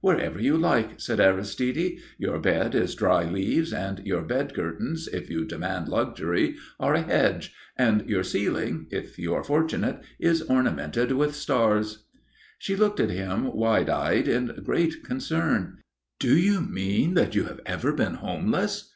"Wherever 0.00 0.40
you 0.40 0.56
like," 0.56 1.00
said 1.00 1.20
Aristide. 1.20 2.00
"Your 2.18 2.40
bed 2.40 2.74
is 2.74 2.96
dry 2.96 3.22
leaves 3.22 3.72
and 3.72 4.04
your 4.04 4.22
bed 4.22 4.52
curtains, 4.52 5.06
if 5.06 5.30
you 5.30 5.44
demand 5.44 5.86
luxury, 5.88 6.56
are 6.80 6.94
a 6.94 7.02
hedge, 7.02 7.54
and 7.78 8.04
your 8.10 8.24
ceiling, 8.24 8.88
if 8.90 9.16
you 9.16 9.32
are 9.32 9.44
fortunate, 9.44 10.00
is 10.18 10.42
ornamented 10.42 11.12
with 11.12 11.36
stars." 11.36 12.04
She 12.58 12.74
looked 12.74 12.98
at 12.98 13.10
him 13.10 13.54
wide 13.54 13.88
eyed, 13.88 14.26
in 14.26 14.58
great 14.64 15.04
concern. 15.04 15.78
"Do 16.18 16.36
you 16.36 16.62
mean 16.62 17.14
that 17.14 17.36
you 17.36 17.44
have 17.44 17.60
ever 17.64 17.92
been 17.92 18.14
homeless?" 18.14 18.92